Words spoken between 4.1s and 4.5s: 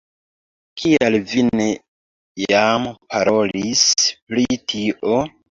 pri